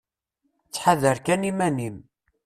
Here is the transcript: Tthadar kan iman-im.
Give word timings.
Tthadar 0.71 1.17
kan 1.25 1.41
iman-im. 1.49 1.97